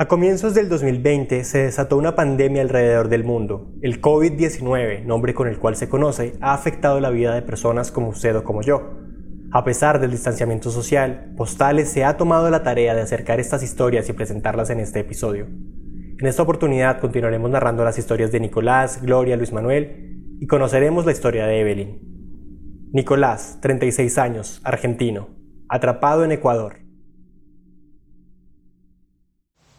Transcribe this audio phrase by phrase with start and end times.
[0.00, 3.72] A comienzos del 2020 se desató una pandemia alrededor del mundo.
[3.82, 8.10] El COVID-19, nombre con el cual se conoce, ha afectado la vida de personas como
[8.10, 8.92] usted o como yo.
[9.50, 14.08] A pesar del distanciamiento social, Postales se ha tomado la tarea de acercar estas historias
[14.08, 15.46] y presentarlas en este episodio.
[15.46, 21.12] En esta oportunidad continuaremos narrando las historias de Nicolás, Gloria, Luis Manuel y conoceremos la
[21.12, 21.98] historia de Evelyn.
[22.92, 25.30] Nicolás, 36 años, argentino,
[25.68, 26.87] atrapado en Ecuador.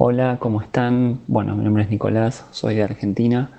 [0.02, 1.20] Hola, ¿cómo están?
[1.28, 3.50] Bueno, mi nombre es Nicolás, soy de Argentina.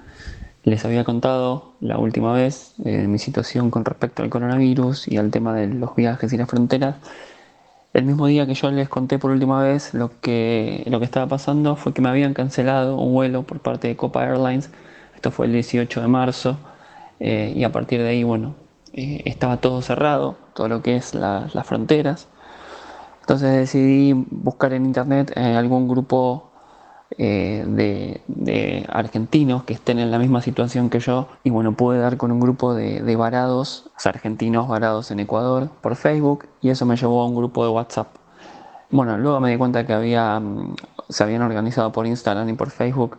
[0.64, 5.30] Les había contado la última vez eh, mi situación con respecto al coronavirus y al
[5.30, 6.96] tema de los viajes y las fronteras.
[7.92, 11.26] El mismo día que yo les conté por última vez lo que, lo que estaba
[11.26, 14.70] pasando fue que me habían cancelado un vuelo por parte de Copa Airlines.
[15.14, 16.56] Esto fue el 18 de marzo
[17.20, 18.54] eh, y a partir de ahí, bueno,
[18.94, 22.28] eh, estaba todo cerrado, todo lo que es las fronteras.
[23.30, 26.50] Entonces decidí buscar en internet eh, algún grupo
[27.16, 32.16] eh, de, argentinos que estén en la misma situación que yo y bueno, pude dar
[32.16, 37.22] con un grupo de, varados, argentinos varados en Ecuador por Facebook y eso me llevó
[37.22, 38.08] a un grupo de WhatsApp.
[38.90, 40.74] Bueno, luego me di cuenta que había, mm,
[41.08, 43.16] se habían organizado por Instagram y por Facebook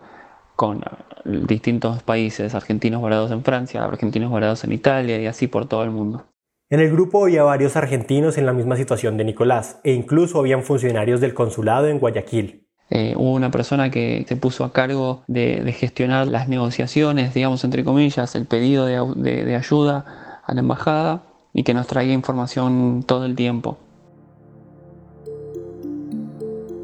[0.58, 0.84] con
[1.24, 5.92] distintos países, argentinos varados en Francia, argentinos varados en Italia y así por todo el
[5.92, 6.26] mundo.
[6.72, 10.64] En el grupo había varios argentinos en la misma situación de Nicolás e incluso habían
[10.64, 12.66] funcionarios del consulado en Guayaquil.
[12.90, 17.84] Eh, hubo una persona que se puso a cargo de, gestionar las negociaciones, digamos, entre
[17.84, 23.36] comillas, el pedido de, ayuda a la embajada y que nos traía información todo el
[23.36, 23.78] tiempo.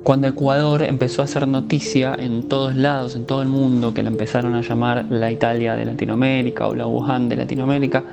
[0.03, 4.09] Cuando Ecuador empezó a hacer noticia en todos lados, en todo el mundo, que la
[4.09, 8.03] empezaron a llamar la Italia de Latinoamérica o la Wuhan de Latinoamérica,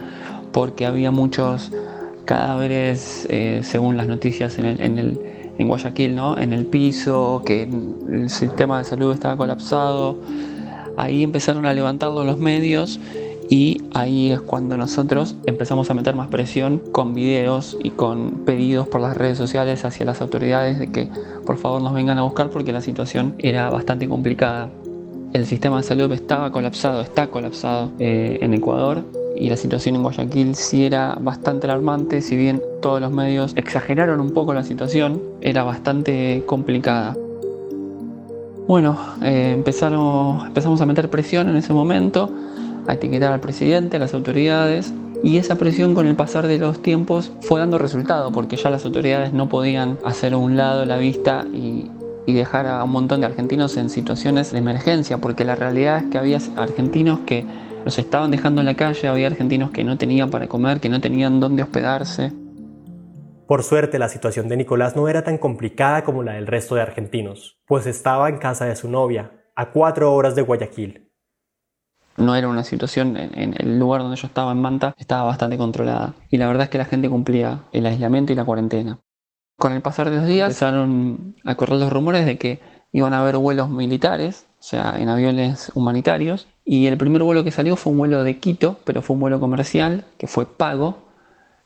[0.55, 1.73] porque había muchos
[2.25, 5.21] cadáveres, eh, según las noticias en, el,
[5.59, 6.39] en, Guayaquil, ¿no?
[6.39, 10.17] en el piso, que el sistema de salud estaba colapsado.
[10.97, 13.01] Ahí empezaron a levantarlo los medios
[13.51, 18.87] y ahí es cuando nosotros empezamos a meter más presión con videos y con pedidos
[18.87, 21.09] por las redes sociales hacia las autoridades de que
[21.45, 24.71] por favor nos vengan a buscar porque la situación era bastante complicada.
[25.33, 29.03] El sistema de salud estaba colapsado, está colapsado eh, en Ecuador
[29.37, 34.21] y la situación en Guayaquil sí era bastante alarmante, si bien todos los medios exageraron
[34.21, 37.17] un poco la situación, era bastante complicada.
[38.67, 42.31] Bueno, eh, empezamos a meter presión en ese momento,
[42.87, 46.81] a etiquetar al presidente, a las autoridades, y esa presión con el pasar de los
[46.83, 50.97] tiempos fue dando resultado, porque ya las autoridades no podían hacer a un lado la
[50.99, 51.91] vista y,
[52.27, 56.05] y dejar a un montón de argentinos en situaciones de emergencia, porque la realidad es
[56.11, 57.45] que había argentinos que
[57.85, 61.01] los estaban dejando en la calle, había argentinos que no tenían para comer, que no
[61.01, 62.33] tenían dónde hospedarse.
[63.47, 66.81] Por suerte, la situación de Nicolás no era tan complicada como la del resto de
[66.81, 71.11] argentinos, pues estaba en casa de su novia, a cuatro horas de Guayaquil.
[72.17, 76.15] No era una situación, en, el lugar donde yo estaba en Manta, estaba bastante controlada.
[76.31, 79.01] Y la verdad es que la gente cumplía el aislamiento y la cuarentena.
[79.59, 82.61] Con el pasar de los días empezaron a correr los rumores de que
[82.93, 87.51] iban a haber vuelos militares, o sea, en aviones humanitarios, y el primer vuelo que
[87.51, 90.99] salió fue un vuelo de Quito, pero fue un vuelo comercial que fue pago.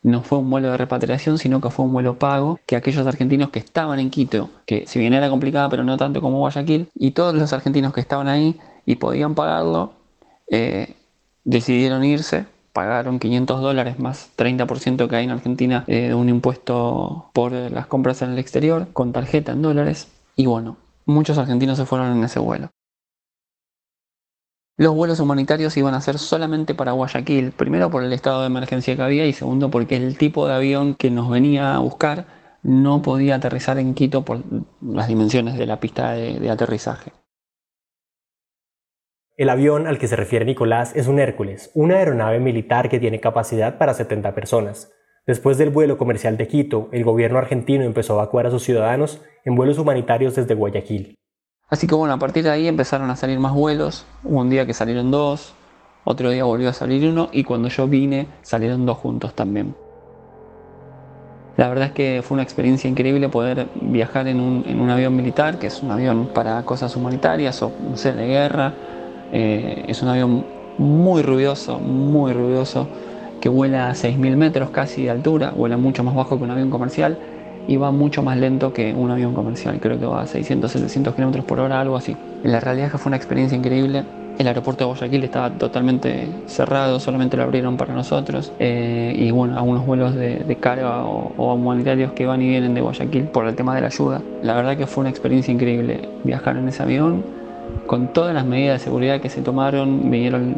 [0.03, 3.51] No fue un vuelo de repatriación, sino que fue un vuelo pago que aquellos argentinos
[3.51, 7.13] que estaban en Quito, que si bien era complicada, pero no tanto como Guayaquil, y
[7.13, 8.57] todos los argentinos que estaban ahí
[8.87, 9.93] y podían pagarlo,
[10.51, 10.95] eh,
[11.45, 17.53] decidieron irse, pagaron 500 dólares más 30% que hay en Argentina eh, un impuesto por
[17.53, 20.77] las compras en el exterior, con tarjeta en dólares, y bueno,
[21.07, 22.71] muchos argentinos se fueron en ese vuelo.
[24.81, 28.95] Los vuelos humanitarios iban a ser solamente para Guayaquil, primero por el estado de emergencia
[28.95, 32.27] que había y segundo porque el tipo de avión que nos venía a buscar
[32.63, 34.45] no podía aterrizar en Quito por
[34.81, 37.11] las dimensiones de la pista de, aterrizaje.
[39.37, 43.19] El avión al que se refiere Nicolás es un Hércules, una aeronave militar que tiene
[43.19, 44.93] capacidad para 70 personas.
[45.27, 49.25] Después del vuelo comercial de Quito, el gobierno argentino empezó a evacuar a sus ciudadanos
[49.45, 51.19] en vuelos humanitarios desde Guayaquil.
[51.71, 54.07] Así que bueno, a partir de ahí empezaron a salir más vuelos.
[54.25, 55.53] Hubo un día que salieron dos,
[56.05, 59.75] otro día volvió a salir uno y cuando yo vine salieron dos juntos también.
[61.59, 65.67] La verdad es que fue una experiencia increíble poder viajar en un, avión militar, que
[65.67, 68.73] es un avión para cosas humanitarias o no sé, de guerra.
[69.33, 70.47] Eh, es un avión
[70.79, 72.89] muy ruidoso, muy ruidoso,
[73.41, 76.71] que vuela a 6.000 metros casi de altura, vuela mucho más bajo que un avión
[76.71, 77.19] comercial
[77.69, 81.15] y va mucho más lento que un avión comercial, creo que va a 600, 700
[81.15, 82.17] kilómetros por hora, algo así.
[82.43, 84.05] La realidad es que fue una experiencia increíble.
[84.39, 88.53] El aeropuerto de Guayaquil estaba totalmente cerrado, solamente lo abrieron para nosotros.
[88.59, 92.81] Eh, y bueno, algunos vuelos de, carga o, o, humanitarios que van y vienen de
[92.81, 94.23] Guayaquil por el tema de la ayuda.
[94.43, 97.23] La verdad que fue una experiencia increíble viajar en ese avión
[97.87, 100.11] con todas las medidas de seguridad que se tomaron.
[100.11, 100.57] Vinieron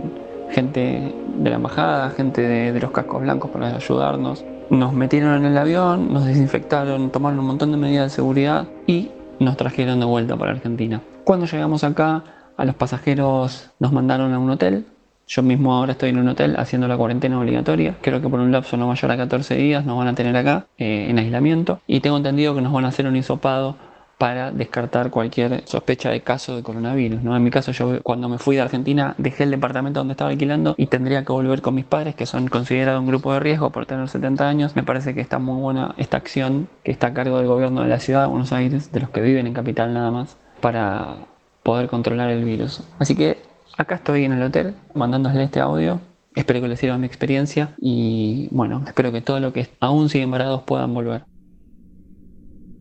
[0.50, 4.44] gente de la embajada, gente de, los cascos blancos para ayudarnos.
[4.70, 9.10] Nos metieron en el avión, nos desinfectaron, tomaron un montón de medidas de seguridad y
[9.38, 11.00] nos trajeron de vuelta para Argentina.
[11.24, 12.24] Cuando llegamos acá,
[12.56, 14.84] a los pasajeros nos mandaron a un hotel.
[15.26, 17.96] Yo mismo ahora estoy en un hotel haciendo la cuarentena obligatoria.
[18.00, 20.66] Creo que por un lapso no mayor a 14 días nos van a tener acá
[20.76, 21.80] eh, en aislamiento.
[21.86, 23.76] Y tengo entendido que nos van a hacer un hisopado
[24.20, 27.22] para descartar cualquier sospecha de caso de coronavirus.
[27.22, 27.34] ¿no?
[27.34, 30.74] En mi caso, yo cuando me fui de Argentina dejé el departamento donde estaba alquilando
[30.76, 33.86] y tendría que volver con mis padres, que son considerados un grupo de riesgo por
[33.86, 34.76] tener 70 años.
[34.76, 37.88] Me parece que está muy buena esta acción que está a cargo del gobierno de
[37.88, 41.14] la ciudad de Buenos Aires, de los que viven en capital nada más, para
[41.62, 42.82] poder controlar el virus.
[42.98, 43.38] Así que
[43.78, 45.98] acá estoy en el hotel mandándoles este audio.
[46.34, 50.30] Espero que les sirva mi experiencia y bueno, espero que todo lo que aún siguen
[50.30, 51.24] varados puedan volver.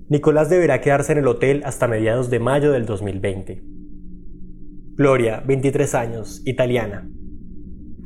[0.10, 3.62] Nicolás deberá quedarse en el hotel hasta mediados de mayo del 2020.
[4.96, 7.08] Gloria, 23 años, italiana.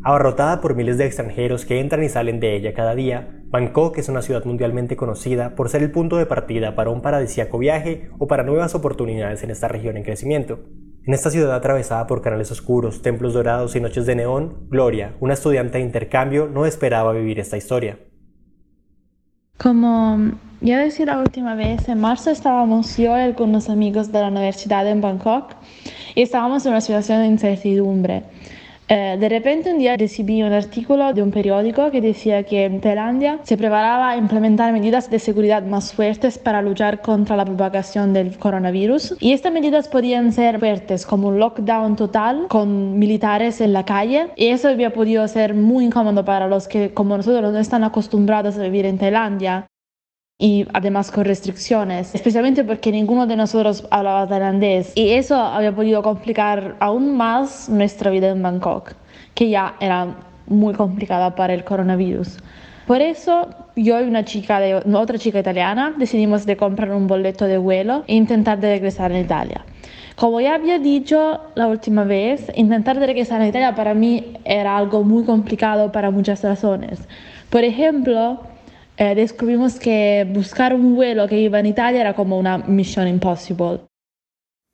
[0.04, 4.10] Abarrotada por miles de extranjeros que entran y salen de ella cada día, Bangkok es
[4.10, 8.28] una ciudad mundialmente conocida por ser el punto de partida para un paradisíaco viaje o
[8.28, 10.60] para nuevas oportunidades en esta región en crecimiento.
[11.06, 15.36] En esta ciudad atravesada por canales oscuros, templos dorados y noches de neón, Gloria, una
[15.36, 17.98] estudiante de intercambio, no esperaba vivir esta historia.
[19.58, 24.30] Como ya decía la última vez, en marzo estábamos yo y algunos amigos de la
[24.30, 25.56] universidad en Bangkok
[26.16, 28.24] y estábamos en una situación de incertidumbre.
[28.88, 32.80] Eh, de repente un día recibí un artículo de un periódico que decía que en
[32.80, 38.14] Tailandia se preparaba a implementar medidas de seguridad más fuertes para luchar contra la propagación
[38.14, 39.16] del coronavirus.
[39.20, 44.28] Y estas medidas podían ser fuertes, como un lockdown total con militares en la calle.
[44.36, 48.58] Y eso había podido ser muy incómodo para los que, como nosotros, no están acostumbrados
[48.58, 49.68] a vivir en Tailandia
[50.44, 56.04] y además con restricciones, especialmente porque ninguno de nosotros hablaba tailandés y eso había podido
[56.04, 58.92] complicar aún más nuestra vida en Bangkok,
[59.36, 60.18] que ya era
[60.48, 62.40] muy complicada para el coronavirus.
[62.86, 67.46] Por eso yo y una chica de, otra chica italiana decidimos de comprar un boleto
[67.46, 69.64] de vuelo e intentar de regresar a Italia.
[70.18, 74.76] Como ya había dicho la última vez, intentar de regresar a Italia para mí era
[74.76, 77.00] algo muy complicado para muchas razones.
[77.50, 78.42] Por ejemplo,
[78.98, 83.82] eh, descubrimos que buscar un vuelo que iba en Italia era como una mission impossible.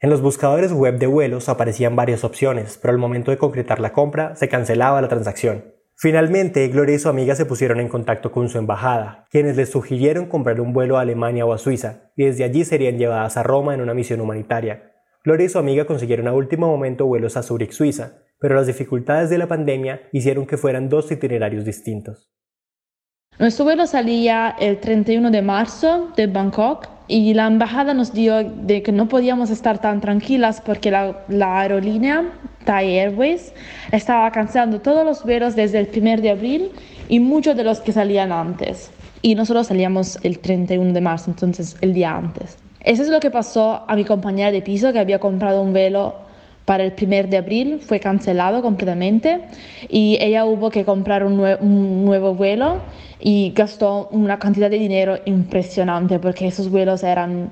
[0.01, 3.91] En los buscadores web de vuelos aparecían varias opciones, pero al momento de concretar la
[3.91, 5.73] compra se cancelaba la transacción.
[5.95, 10.27] Finalmente, Gloria y su amiga se pusieron en contacto con su embajada, quienes les sugirieron
[10.27, 13.73] comprar un vuelo a Alemania o a Suiza, y desde allí serían llevadas a Roma
[13.73, 14.93] en una misión humanitaria.
[15.25, 19.29] Gloria y su amiga consiguieron a último momento vuelos a Zurich, Suiza, pero las dificultades
[19.29, 22.31] de la pandemia hicieron que fueran dos itinerarios distintos.
[23.39, 28.83] Nuestro vuelo salía el 31 de marzo de Bangkok y la embajada nos dijo de
[28.83, 32.25] que no podíamos estar tan tranquilas porque la, la, aerolínea
[32.65, 33.53] Thai Airways
[33.93, 36.71] estaba cancelando todos los vuelos desde el 1 de abril
[37.07, 38.91] y muchos de los que salían antes.
[39.21, 42.57] Y nosotros salíamos el 31 de marzo, entonces el día antes.
[42.81, 46.13] Eso es lo que pasó a mi compañera de piso que había comprado un vuelo
[46.69, 49.41] para el 1 de abril, fue cancelado completamente
[49.89, 52.75] y ella hubo que comprar un, un nuevo vuelo
[53.19, 57.49] y gastó una cantidad de dinero impresionante porque esos vuelos eran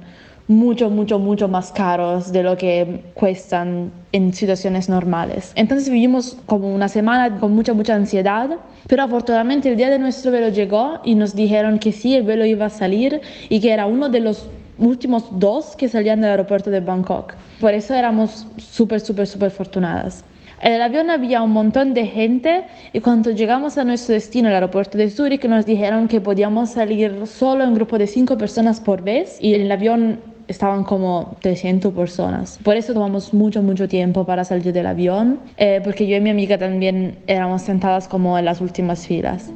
[0.47, 5.51] mucho, mucho, mucho más caros de lo que cuestan en situaciones normales.
[5.55, 8.51] Entonces vivimos como una semana con mucha, mucha ansiedad,
[8.86, 12.45] pero afortunadamente el día de nuestro vuelo llegó y nos dijeron que sí, el vuelo
[12.45, 13.19] iba a salir
[13.50, 14.47] y que era uno de los
[14.77, 17.34] últimos dos que salían del aeropuerto de Bangkok.
[17.60, 20.24] Por eso éramos súper, súper, súper afortunadas.
[20.62, 24.55] En el avión había un montón de gente y cuando llegamos a nuestro destino, el
[24.55, 29.03] aeropuerto de Zurich, nos dijeron que podíamos salir solo en grupo de cinco personas por
[29.03, 32.57] vez y en el avión estaban como 300 personas.
[32.63, 36.29] Por eso tomamos mucho, mucho tiempo para salir del avión, eh, porque yo y mi
[36.29, 39.51] amiga también éramos sentadas como en las últimas filas.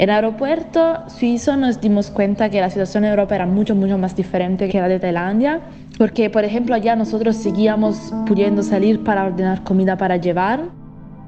[0.00, 3.98] En el aeropuerto suizo nos dimos cuenta que la situación en Europa era mucho, mucho
[3.98, 5.60] más diferente que la de Tailandia,
[5.98, 10.70] porque por ejemplo allá nosotros seguíamos pudiendo salir para ordenar comida para llevar,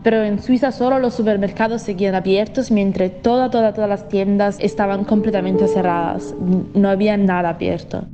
[0.03, 5.05] pero en Suiza solo los supermercados seguían abiertos mientras toda, toda, todas las tiendas estaban
[5.05, 6.35] completamente cerradas,
[6.73, 8.07] no había nada abierto.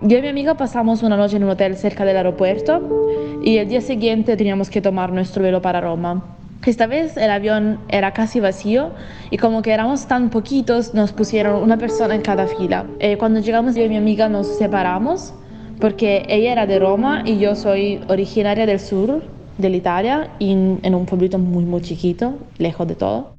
[0.00, 3.10] Yo y mi amiga pasamos una noche en un hotel cerca del aeropuerto
[3.42, 6.22] y el día siguiente teníamos que tomar nuestro vuelo para Roma.
[6.66, 8.92] Esta vez el avión era casi vacío
[9.30, 12.86] y como que éramos tan poquitos nos pusieron una persona en cada fila.
[13.00, 15.34] Eh, cuando llegamos yo y mi amiga nos separamos
[15.78, 19.22] porque ella era de Roma y yo soy originaria del sur
[19.58, 23.36] de Italia y en un pueblito muy muy chiquito, lejos de todo.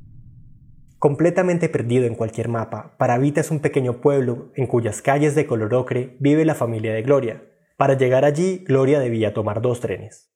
[0.99, 5.73] Completamente perdido en cualquier mapa, Paravita es un pequeño pueblo en cuyas calles de color
[5.73, 7.43] ocre vive la familia de Gloria.
[7.77, 10.34] Para llegar allí, Gloria debía tomar dos trenes.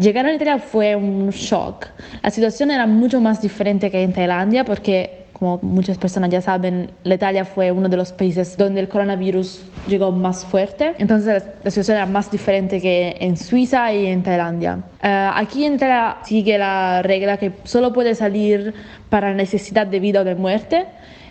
[0.00, 1.88] Llegar a Italia fue un shock.
[2.22, 6.90] La situación era mucho más diferente que en Tailandia porque, como muchas personas ya saben,
[7.02, 10.94] la Italia fue uno de los países donde el coronavirus llegó más fuerte.
[10.96, 14.78] Entonces la situación era más diferente que en Suiza y en Tailandia.
[15.02, 18.72] Eh, aquí en Italia sigue la regla que solo puede salir
[19.10, 20.86] para necesidad de vida o de muerte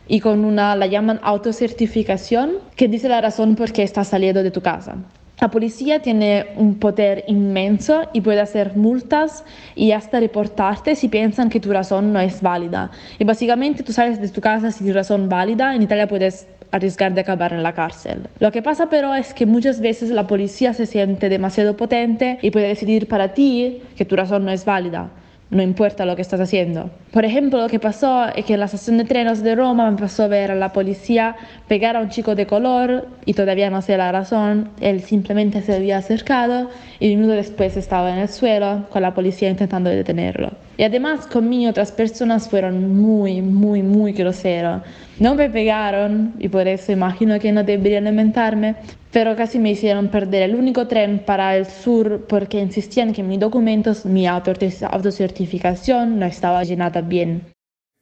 [0.07, 4.51] y con una, la llaman autocertificación, que dice la razón por qué estás saliendo de
[4.51, 4.97] tu casa.
[5.41, 11.49] La policía tiene un poder inmenso y puede hacer multas y hasta reportarte si piensan
[11.49, 12.91] que tu razón no es válida.
[13.19, 17.21] Y básicamente tú sales de tu casa sin razón válida, en Italia puedes arriesgar de
[17.21, 18.27] acabar en la cárcel.
[18.39, 22.51] Lo que pasa pero es que muchas veces la policía se siente demasiado potente y
[22.51, 25.09] puede decidir para ti que tu razón no es válida
[25.51, 26.89] no importa lo que estás haciendo.
[27.11, 29.97] Por ejemplo, lo que pasó es que en la estación de trenes de Roma me
[29.97, 31.35] pasó a ver a la policía
[31.67, 34.69] pegar a un chico de color y todavía no sé la razón.
[34.79, 39.13] Él simplemente se había acercado y un minuto después estaba en el suelo con la
[39.13, 40.68] policía intentando detenerlo.
[40.79, 44.81] Y además conmigo otras personas fueron muy, muy, muy groseros.
[45.19, 48.77] No me pegaron y por eso imagino que no deberían lamentarme,
[49.11, 53.41] pero casi me hicieron perder el único tren para el sur porque insistían que mis
[53.41, 57.51] documentos, mi autocertificación no estaba llenada bien.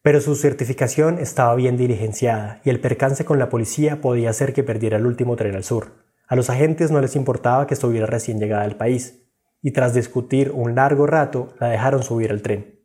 [0.03, 4.61] Pero su certificación estaba bien diligenciada y el percance con la policía podía hacer que
[4.61, 5.93] perdiera el último tren al sur.
[6.27, 9.26] A los agentes no les importaba que estuviera recién llegada al país
[9.61, 12.77] y tras discutir un largo rato la dejaron subir al tren.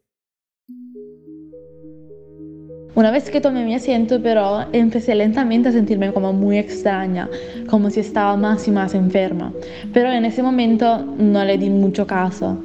[2.95, 7.27] Una vez que tomé mi asiento, pero empecé lentamente a sentirme como muy extraña,
[7.67, 9.51] como si estaba más y más enferma.
[9.95, 12.63] Pero en ese momento no le di mucho caso,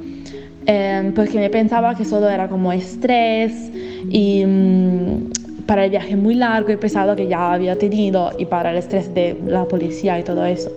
[0.66, 3.70] eh, porque me pensaba que solo era como estrés
[4.10, 5.30] y mm,
[5.66, 9.14] para el viaje muy largo y pesado que ya había tenido y para el estrés
[9.14, 10.70] de la policía y todo eso.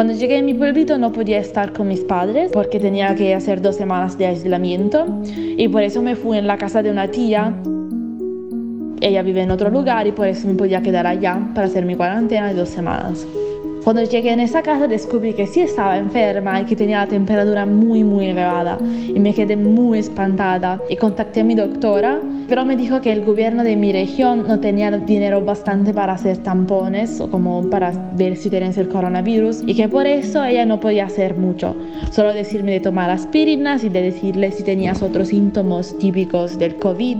[0.00, 3.60] Cuando llegué a mi pueblito no podía estar con mis padres porque tenía que hacer
[3.60, 7.52] dos semanas de aislamiento y por eso me fui en la casa de una tía.
[9.02, 11.96] Ella vive en otro lugar y por eso me podía quedar allá para hacer mi
[11.96, 13.26] cuarentena de dos semanas.
[13.90, 17.66] Cuando llegué en esa casa descubrí que sí estaba enferma y que tenía la temperatura
[17.66, 18.78] muy muy elevada.
[18.80, 20.80] Y me quedé muy espantada.
[20.88, 24.60] Y contacté a mi doctora, pero me dijo que el gobierno de mi región no
[24.60, 29.74] tenía dinero bastante para hacer tampones o como para ver si tienes el coronavirus y
[29.74, 31.74] que por eso ella no podía hacer mucho,
[32.12, 37.18] solo decirme de tomar aspirinas y de decirle si tenías otros síntomas típicos del COVID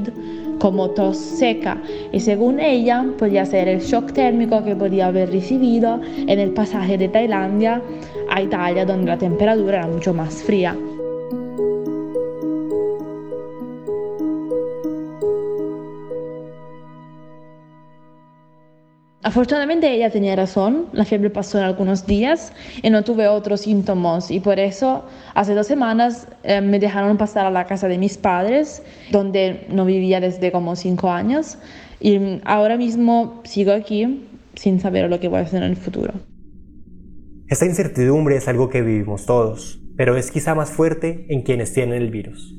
[0.61, 6.01] como tos seca y según ella podía ser el shock térmico que podía haber recibido
[6.05, 7.83] en el pasaje de Tailandia
[8.29, 10.77] a Italia donde la temperatura era mucho más fría.
[19.23, 24.31] Afortunadamente ella tenía razón, la fiebre pasó en algunos días y no tuve otros síntomas
[24.31, 28.17] y por eso hace dos semanas eh, me dejaron pasar a la casa de mis
[28.17, 31.59] padres, donde no vivía desde como cinco años
[32.01, 36.15] y ahora mismo sigo aquí sin saber lo que voy a hacer en el futuro.
[37.47, 42.01] Esta incertidumbre es algo que vivimos todos, pero es quizá más fuerte en quienes tienen
[42.01, 42.55] el virus.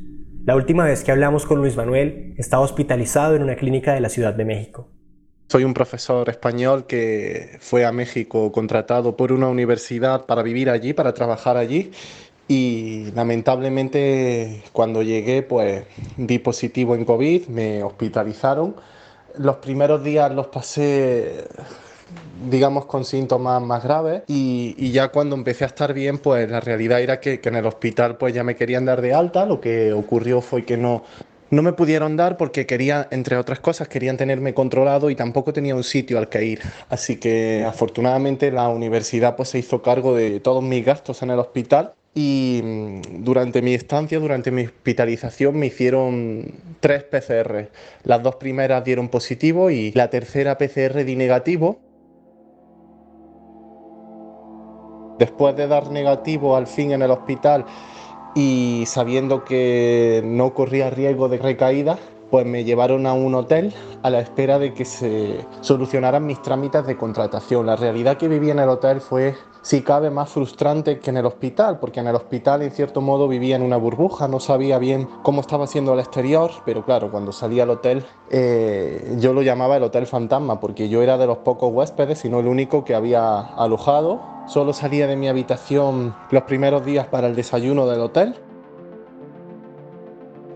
[0.46, 4.10] La última vez que hablamos con Luis Manuel estaba hospitalizado en una clínica de la
[4.10, 5.01] Ciudad de México.
[5.52, 10.94] Soy un profesor español que fue a México contratado por una universidad para vivir allí,
[10.94, 11.92] para trabajar allí.
[12.48, 15.84] Y lamentablemente cuando llegué pues
[16.16, 18.78] di positivo en COVID, me hospitalizaron.
[19.40, 21.44] Los primeros días los pasé
[22.50, 27.02] digamos con síntomas más graves y, ya cuando empecé a estar bien pues la realidad
[27.02, 29.94] era que, que, en el hospital pues ya me querían dar de alta lo que
[29.94, 31.04] ocurrió fue que no
[31.52, 35.76] no me pudieron dar porque querían, entre otras cosas, querían tenerme controlado y tampoco tenía
[35.76, 36.62] un sitio al que ir.
[36.90, 41.40] Así que afortunadamente la universidad pues se hizo cargo de todos mis gastos en el
[41.40, 47.70] hospital y mm, durante mi estancia, durante mi hospitalización, me hicieron tres PCR.
[48.04, 51.80] Las dos primeras dieron positivo y la tercera PCR di negativo.
[55.20, 57.66] Después de dar negativo al fin en el hospital
[58.36, 61.98] y sabiendo que no corría riesgo de recaída,
[62.32, 63.74] pues me llevaron a un hotel
[64.04, 67.66] a la espera de que se solucionaran mis trámites de contratación.
[67.66, 71.26] La realidad que viví en el hotel fue, si cabe, más frustrante que en el
[71.26, 75.08] hospital, porque en el hospital en cierto modo vivía en una burbuja, no sabía bien
[75.24, 79.76] cómo estaba siendo el exterior, pero claro, cuando salí al hotel eh, yo lo llamaba
[79.76, 82.96] el hotel fantasma, porque yo era de los pocos huéspedes, y no el único que
[82.96, 84.22] había alojado.
[84.48, 88.36] Solo salía de mi habitación los primeros días para el desayuno del hotel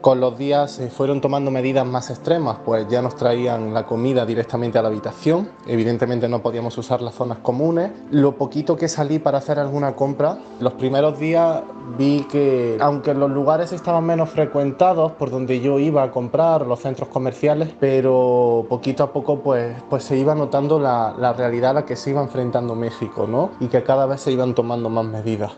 [0.05, 4.23] con los días se fueron tomando medidas más extremas, pues ya nos traían la comida
[4.23, 7.89] directamente a la habitación, evidentemente no podíamos usar las zonas comunes.
[8.11, 11.63] Lo poquito que salí para hacer alguna compra, los primeros días
[11.97, 16.81] vi que aunque los lugares estaban menos frecuentados por donde yo iba a comprar, los
[16.81, 21.73] centros comerciales, pero poquito a poco pues, pues se iba notando la, la realidad a
[21.73, 23.49] la que se iba enfrentando México, ¿no?
[23.59, 25.53] Y que cada vez se iban tomando más medidas.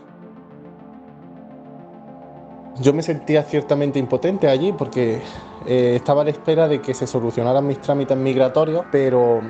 [2.80, 5.20] Yo me sentía ciertamente impotente allí porque
[5.66, 9.40] eh, estaba a la espera de que se solucionaran mis trámites migratorios, pero,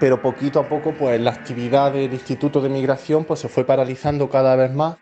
[0.00, 4.30] pero poquito a poco pues la actividad del Instituto de Migración pues se fue paralizando
[4.30, 4.96] cada vez más.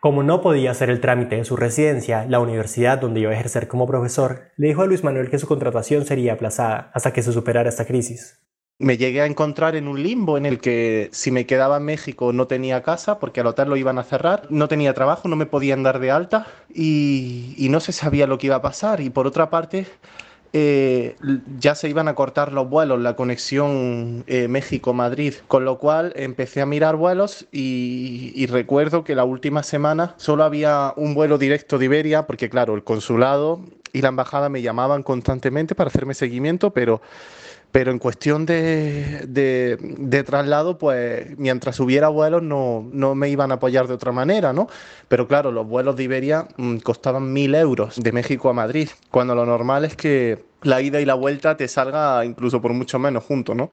[0.00, 3.68] Como no podía hacer el trámite en su residencia, la universidad donde iba a ejercer
[3.68, 7.32] como profesor le dijo a Luis Manuel que su contratación sería aplazada hasta que se
[7.32, 8.45] superara esta crisis
[8.78, 12.32] me llegué a encontrar en un limbo en el que si me quedaba en México
[12.32, 15.46] no tenía casa porque al hotel lo iban a cerrar, no tenía trabajo, no me
[15.46, 19.00] podían dar de alta y, no se sabía lo que iba a pasar.
[19.00, 19.86] Y por otra parte,
[20.52, 21.16] eh,
[21.58, 26.60] ya se iban a cortar los vuelos, la conexión eh, México-Madrid, con lo cual empecé
[26.60, 31.78] a mirar vuelos y, y, recuerdo que la última semana solo había un vuelo directo
[31.78, 33.60] de Iberia, porque claro, el consulado
[33.92, 37.00] y la embajada me llamaban constantemente para hacerme seguimiento, pero
[37.72, 43.56] pero en cuestión de, de, traslado, pues mientras hubiera vuelos no, no, me iban a
[43.56, 44.68] apoyar de otra manera, ¿no?
[45.08, 49.34] Pero claro, los vuelos de Iberia mm, costaban mil euros de México a Madrid, cuando
[49.34, 53.24] lo normal es que la ida y la vuelta te salga incluso por mucho menos
[53.24, 53.70] juntos, ¿no?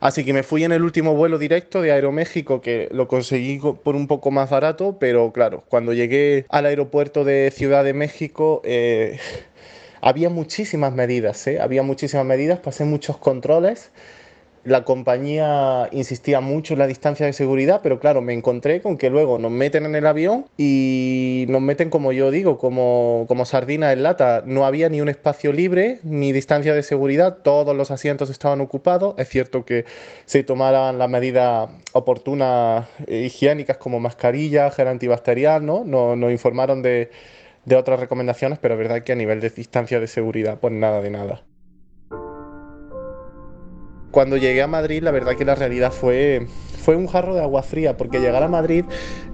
[0.00, 3.96] Así que me fui en el último vuelo directo de Aeroméxico, que lo conseguí por
[3.96, 9.18] un poco más barato, pero claro, cuando llegué al aeropuerto de Ciudad de México, eh,
[10.00, 11.60] había muchísimas medidas, ¿eh?
[11.60, 13.90] había muchísimas medidas, pasé muchos controles.
[14.64, 19.08] La compañía insistía mucho en la distancia de seguridad, pero claro, me encontré con que
[19.08, 23.92] luego nos meten en el avión y nos meten, como yo digo, como, como sardina
[23.92, 24.42] en lata.
[24.44, 29.14] No había ni un espacio libre, ni distancia de seguridad, todos los asientos estaban ocupados.
[29.16, 29.86] Es cierto que
[30.26, 35.84] se tomaran las medidas oportunas e higiénicas como mascarilla, gel antibacterial, ¿no?
[35.84, 37.10] Nos informaron de,
[37.68, 41.02] de otras recomendaciones, pero es verdad que a nivel de distancia de seguridad, pues nada
[41.02, 41.42] de nada.
[44.10, 46.46] Cuando llegué a Madrid, la verdad que la realidad fue,
[46.82, 48.86] fue un jarro de agua fría, porque llegar a Madrid,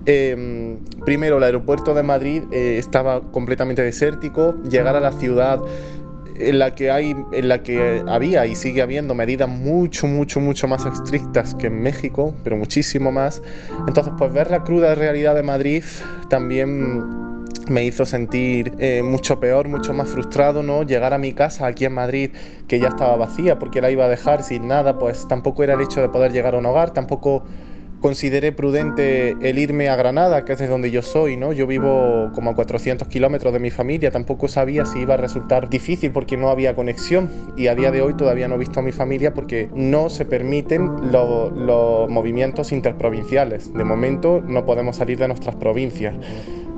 [0.05, 5.61] em, primero el aeropuerto de Madrid eh, estaba completamente desértico, llegar a la ciudad
[6.37, 10.67] en la que hay en la que había y sigue habiendo medidas mucho mucho mucho
[10.67, 13.41] más estrictas que en México pero muchísimo más
[13.87, 15.85] entonces pues ver la cruda realidad de Madrid
[16.29, 17.34] también
[17.69, 20.83] me hizo sentir eh, mucho peor, mucho más frustrado, ¿no?
[20.83, 22.31] Llegar a mi casa aquí en Madrid,
[22.69, 25.81] que ya estaba vacía porque la iba a dejar sin nada, pues tampoco era el
[25.81, 27.45] hecho de poder llegar a un hogar, tampoco
[28.05, 31.55] consideré prudente el irme a Granada, que es de donde yo soy, ¿no?
[31.55, 35.71] Yo vivo como a 400 kilómetros de mi familia, tampoco sabía si iba a resultar
[35.71, 38.83] difícil porque no había conexión y a día de hoy todavía no he visto a
[38.83, 43.73] mi familia porque no se permiten los movimientos interprovinciales.
[43.73, 46.15] De momento no podemos salir de nuestras provincias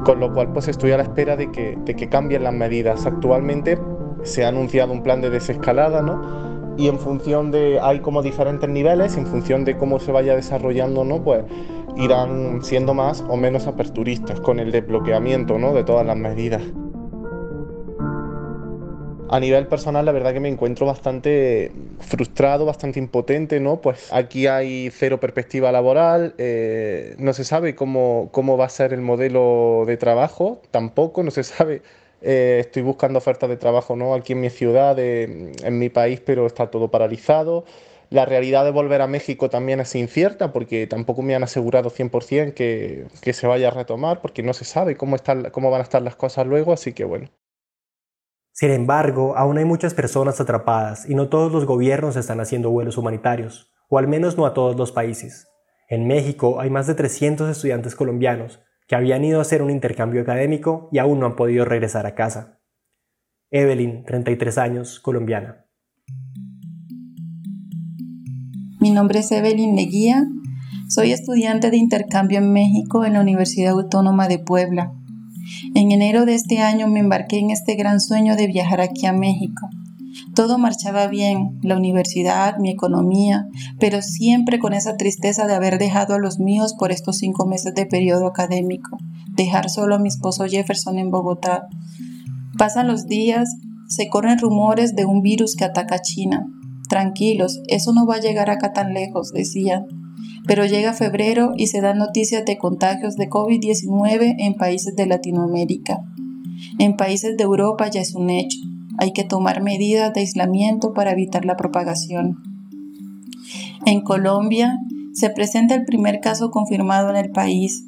[0.05, 3.07] con lo cual pues estoy a la espera de que, de que cambien las medidas.
[3.07, 3.79] Actualmente
[4.23, 6.75] se ha anunciado un plan de desescalada, ¿no?
[6.77, 11.05] Y en función de, hay como diferentes niveles, en función de cómo se vaya desarrollando,
[11.05, 11.23] ¿no?
[11.23, 11.45] Pues
[11.97, 15.73] irán siendo más o menos aperturistas con el desbloqueamiento, ¿no?
[15.73, 16.63] De todas las medidas.
[19.29, 23.81] A nivel personal, la verdad que me encuentro bastante frustrado, bastante impotente, ¿no?
[23.81, 28.93] Pues aquí hay cero perspectiva laboral, eh, no se sabe cómo, cómo va a ser
[28.93, 31.83] el modelo de trabajo, tampoco, no se sabe.
[32.23, 34.15] Eh, estoy buscando ofertas de trabajo, ¿no?
[34.15, 37.65] Aquí en mi ciudad, en mi país, pero está todo paralizado.
[38.11, 42.55] La realidad de volver a México también es incierta porque tampoco me han asegurado 100%
[42.55, 45.85] que, que se vaya a retomar porque no se sabe cómo, están, cómo van a
[45.85, 47.29] estar las cosas luego, así que bueno.
[48.59, 52.97] Sin embargo, aún hay muchas personas atrapadas y no todos los gobiernos están haciendo vuelos
[52.97, 55.47] humanitarios, o al menos no a todos los países.
[55.91, 60.23] En México hay más de 300 estudiantes colombianos que habían ido a hacer un intercambio
[60.23, 62.63] académico y aún no han podido regresar a casa.
[63.51, 65.67] Evelyn, 33 años, colombiana.
[68.81, 70.25] Mi nombre es Evelyn Leguía.
[70.89, 74.95] Soy estudiante de intercambio en México en la Universidad Autónoma de Puebla.
[75.75, 79.13] En enero de este año me embarqué en este gran sueño de viajar aquí a
[79.13, 79.69] México.
[80.35, 83.47] Todo marchaba bien, la universidad, mi economía,
[83.79, 87.75] pero siempre con esa tristeza de haber dejado a los míos por estos cinco meses
[87.75, 88.99] de periodo académico,
[89.35, 91.69] dejar solo a mi esposo Jefferson en Bogotá.
[92.59, 93.49] Pasan los días,
[93.89, 96.47] se corren rumores de un virus que ataca China.
[96.89, 99.87] Tranquilos, eso no va a llegar acá tan lejos, decían.
[100.47, 106.03] Pero llega febrero y se dan noticias de contagios de COVID-19 en países de Latinoamérica.
[106.79, 108.59] En países de Europa ya es un hecho.
[108.99, 112.37] Hay que tomar medidas de aislamiento para evitar la propagación.
[113.85, 114.79] En Colombia
[115.13, 117.87] se presenta el primer caso confirmado en el país.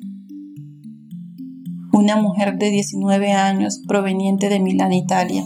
[1.93, 5.45] Una mujer de 19 años proveniente de Milán, Italia.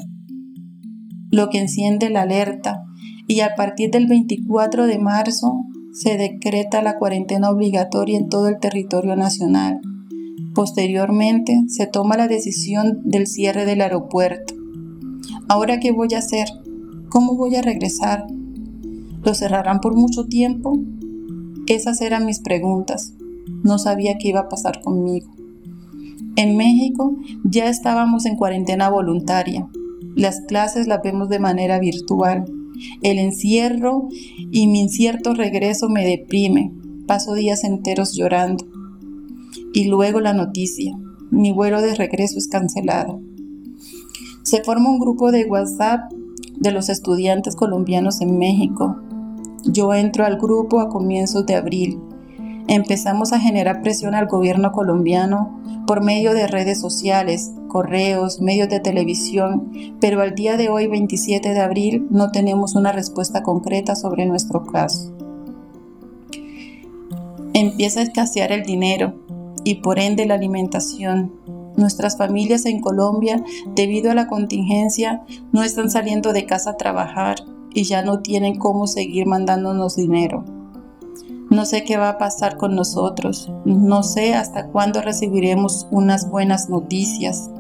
[1.31, 2.83] Lo que enciende la alerta
[3.27, 5.55] y a partir del 24 de marzo
[5.93, 9.81] se decreta la cuarentena obligatoria en todo el territorio nacional.
[10.55, 14.55] Posteriormente se toma la decisión del cierre del aeropuerto.
[15.49, 16.49] ¿Ahora qué voy a hacer?
[17.09, 18.27] ¿Cómo voy a regresar?
[19.23, 20.79] ¿Lo cerrarán por mucho tiempo?
[21.67, 23.15] Esas eran mis preguntas.
[23.63, 25.31] No sabía qué iba a pasar conmigo.
[26.37, 29.69] En México ya estábamos en cuarentena voluntaria.
[30.17, 32.47] Las clases las vemos de manera virtual.
[33.03, 34.09] El encierro
[34.51, 36.73] y mi incierto regreso me deprime.
[37.07, 38.65] Paso días enteros llorando.
[39.73, 40.97] Y luego la noticia.
[41.31, 43.21] Mi vuelo de regreso es cancelado.
[44.43, 46.13] Se forma un grupo de WhatsApp
[46.57, 48.97] de los estudiantes colombianos en México.
[49.65, 51.99] Yo entro al grupo a comienzos de abril.
[52.69, 58.81] Empezamos a generar presión al gobierno colombiano por medio de redes sociales, correos, medios de
[58.81, 64.27] televisión, pero al día de hoy, 27 de abril, no tenemos una respuesta concreta sobre
[64.27, 65.13] nuestro caso.
[67.53, 69.15] Empieza a escasear el dinero
[69.65, 71.33] y por ende la alimentación.
[71.77, 73.43] Nuestras familias en Colombia,
[73.75, 75.23] debido a la contingencia,
[75.53, 77.37] no están saliendo de casa a trabajar
[77.75, 80.45] y ya no tienen cómo seguir mandándonos dinero.
[81.53, 86.71] No sé qué va a pasar con nosotros, no sé hasta cuándo recibiremos unas buenas
[86.71, 87.51] noticias.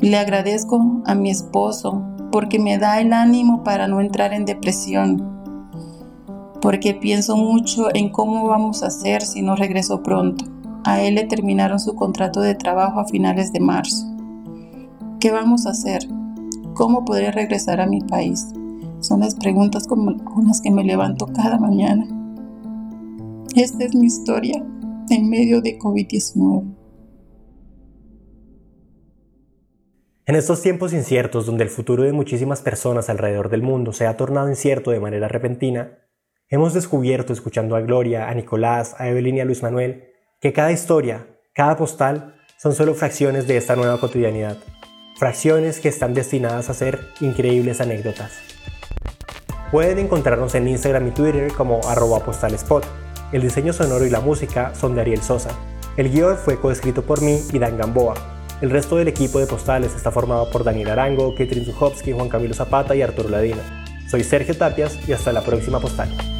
[0.00, 5.22] Le agradezco a mi esposo porque me da el ánimo para no entrar en depresión,
[6.60, 10.46] porque pienso mucho en cómo vamos a hacer si no regreso pronto.
[10.82, 14.04] A él le terminaron su contrato de trabajo a finales de marzo.
[15.20, 16.08] ¿Qué vamos a hacer?
[16.74, 18.48] ¿Cómo podré regresar a mi país?
[19.00, 22.06] Son las preguntas con las que me levanto cada mañana.
[23.54, 24.64] Esta es mi historia
[25.08, 26.74] en medio de COVID-19.
[30.26, 34.16] En estos tiempos inciertos donde el futuro de muchísimas personas alrededor del mundo se ha
[34.16, 35.98] tornado incierto de manera repentina,
[36.48, 40.08] hemos descubierto escuchando a Gloria, a Nicolás, a Evelyn y a Luis Manuel
[40.40, 44.58] que cada historia, cada postal, son solo fracciones de esta nueva cotidianidad,
[45.16, 48.32] fracciones que están destinadas a ser increíbles anécdotas.
[49.70, 52.86] Pueden encontrarnos en Instagram y Twitter como arroba postalespot.
[53.32, 55.50] El diseño sonoro y la música son de Ariel Sosa.
[55.98, 58.14] El guion fue coescrito por mí y Dan Gamboa.
[58.62, 62.54] El resto del equipo de postales está formado por Daniel Arango, Ketrin Zuchowski, Juan Camilo
[62.54, 63.60] Zapata y Arturo Ladino.
[64.08, 66.37] Soy Sergio Tapias y hasta la próxima postal.